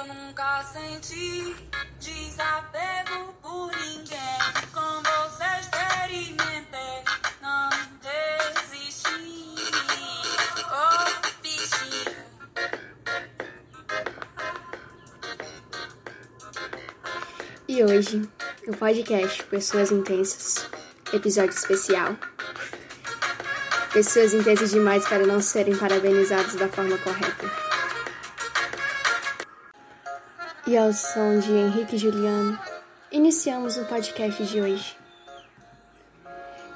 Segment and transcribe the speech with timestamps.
[0.00, 1.54] Eu nunca senti
[2.00, 4.40] desapego por ninguém.
[4.72, 7.04] Com você experimentei,
[7.42, 7.68] não
[8.00, 9.56] desisti.
[10.72, 11.04] Oh,
[11.42, 12.16] bichinho.
[17.68, 18.26] E hoje,
[18.66, 20.66] no podcast Pessoas Intensas,
[21.12, 22.16] episódio especial.
[23.92, 27.69] Pessoas intensas demais para não serem parabenizadas da forma correta.
[30.70, 32.56] E ao som de Henrique Juliano,
[33.10, 34.96] iniciamos o podcast de hoje.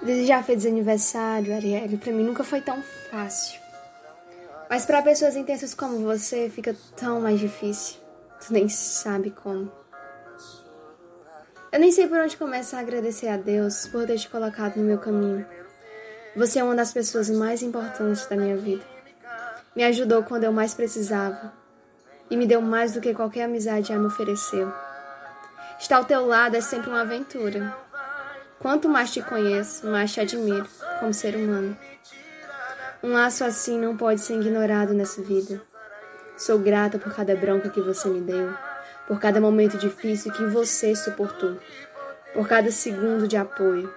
[0.02, 3.60] Desejar feliz aniversário, Arielle, para mim nunca foi tão fácil.
[4.68, 8.00] Mas para pessoas intensas como você, fica tão mais difícil.
[8.44, 9.70] Tu nem sabe como.
[11.70, 14.82] Eu nem sei por onde começar a agradecer a Deus por ter te colocado no
[14.82, 15.46] meu caminho.
[16.34, 18.84] Você é uma das pessoas mais importantes da minha vida.
[19.76, 21.62] Me ajudou quando eu mais precisava
[22.30, 24.72] e me deu mais do que qualquer amizade já me ofereceu.
[25.78, 27.76] Estar ao teu lado é sempre uma aventura.
[28.58, 30.66] Quanto mais te conheço, mais te admiro
[30.98, 31.76] como ser humano.
[33.02, 35.60] Um laço assim não pode ser ignorado nessa vida.
[36.38, 38.54] Sou grata por cada bronca que você me deu,
[39.06, 41.58] por cada momento difícil que você suportou,
[42.32, 43.92] por cada segundo de apoio.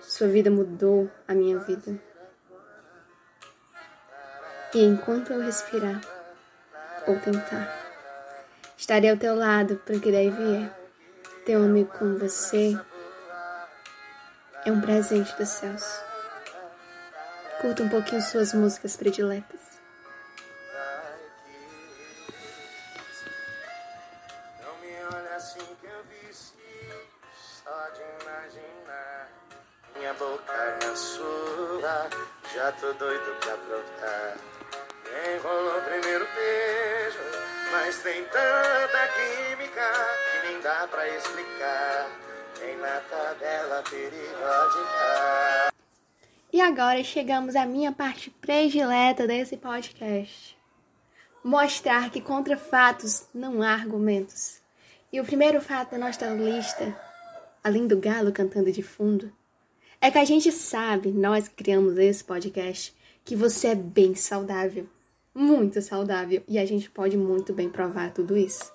[0.00, 1.98] Sua vida mudou a minha vida.
[4.72, 6.00] E enquanto eu respirar,
[7.06, 7.68] ou tentar,
[8.76, 10.70] estarei ao teu lado para que daí vier.
[11.44, 12.78] Ter um amigo como você
[14.66, 16.02] é um presente dos céus.
[17.60, 19.60] Curta um pouquinho suas músicas prediletas.
[24.62, 26.54] Não me olha assim que eu vicio,
[27.64, 29.28] só de imaginar.
[29.96, 32.08] Minha boca é a sua,
[32.54, 34.36] já tô doido pra provar.
[35.12, 37.18] Nem rolou o primeiro beijo,
[37.72, 39.92] mas tem tanta química
[40.30, 42.10] que nem dá pra explicar.
[42.60, 45.72] Nem na tabela periódica.
[46.52, 50.58] E agora chegamos à minha parte predileta desse podcast.
[51.44, 54.60] Mostrar que contra fatos não há argumentos.
[55.12, 56.98] E o primeiro fato da nossa lista,
[57.62, 59.32] além do galo cantando de fundo,
[60.00, 64.88] é que a gente sabe, nós criamos esse podcast, que você é bem saudável.
[65.38, 66.42] Muito saudável.
[66.48, 68.72] E a gente pode muito bem provar tudo isso.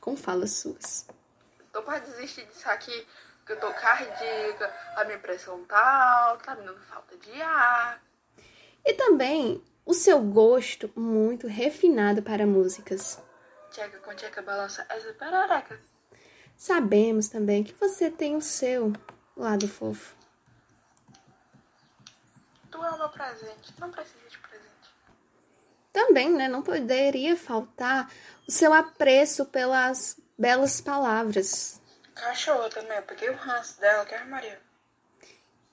[0.00, 1.04] Com falas suas.
[1.72, 3.04] Tô pra desistir disso aqui,
[3.38, 8.00] porque eu tô cardíaca, a minha pressão tá alta, tá me dando falta de ar.
[8.84, 13.20] E também o seu gosto muito refinado para músicas.
[13.72, 15.80] Tcheca com tcheca balança essa perereca.
[16.56, 18.92] Sabemos também que você tem o seu
[19.36, 20.14] lado fofo.
[22.70, 24.51] Tu é o meu presente, não precisa de presente.
[25.92, 28.10] Também, né, não poderia faltar
[28.48, 31.80] o seu apreço pelas belas palavras.
[32.14, 34.60] Cachorro também, eu peguei o ranço dela, que é a Maria.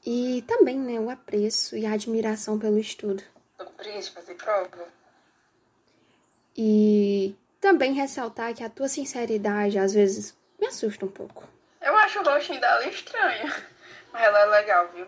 [0.05, 3.23] E também, né, o apreço e a admiração pelo estudo.
[3.81, 4.87] De fazer prova.
[6.55, 11.47] E também ressaltar que a tua sinceridade às vezes me assusta um pouco.
[11.81, 13.47] Eu acho o rostinho dela estranho,
[14.11, 15.07] mas ela é legal, viu?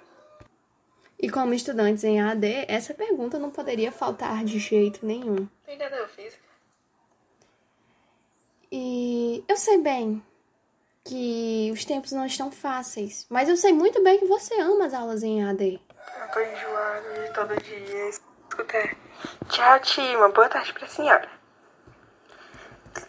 [1.22, 5.48] E como estudantes em AD, essa pergunta não poderia faltar de jeito nenhum.
[5.64, 6.42] Tu entendeu física?
[8.72, 10.26] E eu sei bem
[11.04, 14.96] que os tempos não estão fáceis, mas eu sei muito bem que você ama as
[14.96, 15.80] aulas em AD.
[16.22, 18.98] Eu tô enjoada de todo dia escutar.
[19.48, 20.18] Tchau, tia.
[20.18, 21.30] Uma boa tarde pra senhora.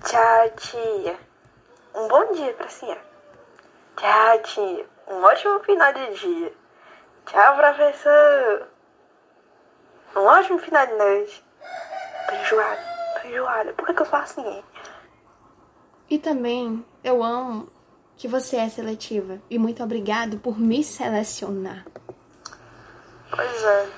[0.04, 1.18] Tchau, tia.
[1.94, 3.02] Um bom dia pra senhora.
[3.96, 4.86] Tchau, tia.
[5.08, 6.61] Um ótimo final de dia.
[7.26, 8.68] Tchau, professor.
[10.16, 11.44] Um ótimo final de noite.
[12.28, 12.80] Tô enjoada.
[13.20, 13.72] Tô enjoada.
[13.72, 14.64] Por que, que eu sou assim, hein?
[16.10, 17.70] E também eu amo
[18.16, 19.40] que você é seletiva.
[19.48, 21.86] E muito obrigado por me selecionar.
[23.30, 23.88] Pois é.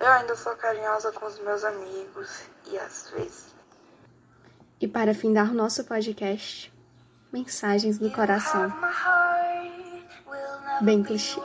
[0.00, 2.44] Eu ainda sou carinhosa com os meus amigos.
[2.66, 3.54] E às vezes.
[4.80, 6.72] E para findar nosso podcast,
[7.32, 8.72] mensagens do coração.
[10.80, 11.40] Bem clichê.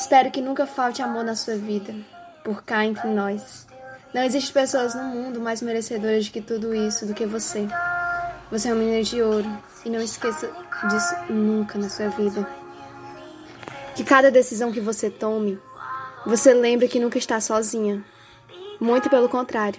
[0.00, 1.94] Espero que nunca falte amor na sua vida,
[2.42, 3.66] por cá entre nós.
[4.14, 7.68] Não existem pessoas no mundo mais merecedoras de que tudo isso do que você.
[8.50, 9.46] Você é um menino de ouro
[9.84, 10.50] e não esqueça
[10.88, 12.48] disso nunca na sua vida.
[13.94, 15.60] Que cada decisão que você tome,
[16.24, 18.02] você lembre que nunca está sozinha.
[18.80, 19.78] Muito pelo contrário.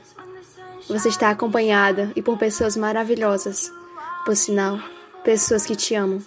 [0.88, 3.74] Você está acompanhada e por pessoas maravilhosas.
[4.24, 4.78] Por sinal,
[5.24, 6.22] pessoas que te amam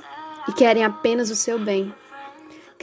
[0.49, 1.95] e querem apenas o seu bem.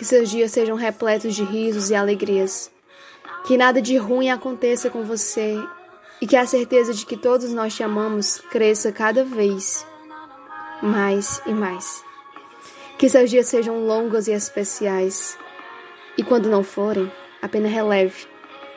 [0.01, 2.71] Que seus dias sejam repletos de risos e alegrias.
[3.45, 5.55] Que nada de ruim aconteça com você
[6.19, 9.85] E que a certeza de que todos nós te amamos cresça cada vez
[10.81, 12.03] mais e mais.
[12.97, 15.37] Que seus dias sejam longos e especiais.
[16.17, 18.25] E quando não forem, apenas releve.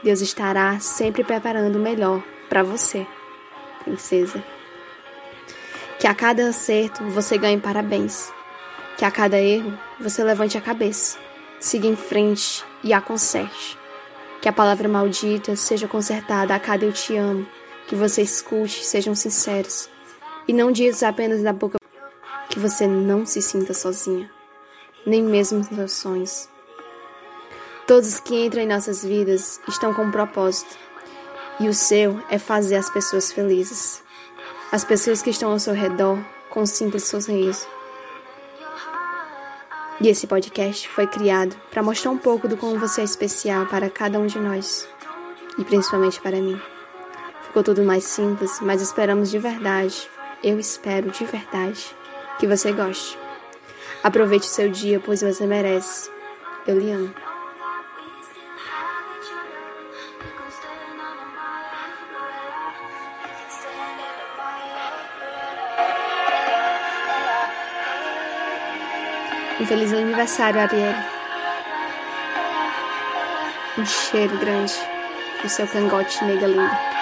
[0.03, 3.07] Deus estará sempre preparando o melhor para você,
[3.83, 4.45] princesa.
[5.99, 8.31] Que a cada acerto você ganhe parabéns.
[8.97, 11.19] Que a cada erro você levante a cabeça,
[11.59, 13.79] siga em frente e a conserte.
[14.41, 17.47] Que a palavra maldita seja consertada a cada eu te amo.
[17.87, 19.89] Que você escute, sejam sinceros.
[20.47, 21.79] E não diz apenas da boca
[22.49, 24.31] que você não se sinta sozinha,
[25.05, 26.49] nem mesmo nos seus sonhos.
[27.87, 30.79] Todos que entram em nossas vidas estão com um propósito,
[31.59, 34.03] e o seu é fazer as pessoas felizes.
[34.71, 36.19] As pessoas que estão ao seu redor
[36.51, 37.67] com um simples sorriso.
[40.01, 43.89] E esse podcast foi criado para mostrar um pouco do como você é especial para
[43.89, 44.89] cada um de nós,
[45.57, 46.61] e principalmente para mim.
[47.47, 50.09] Ficou tudo mais simples, mas esperamos de verdade,
[50.43, 51.95] eu espero de verdade,
[52.39, 53.17] que você goste.
[54.03, 56.11] Aproveite o seu dia, pois você merece.
[56.67, 57.15] Eu lhe amo.
[69.61, 70.95] Um feliz aniversário, Ariel.
[73.79, 74.75] Um cheiro grande
[75.43, 76.94] no seu cangote, nega linda.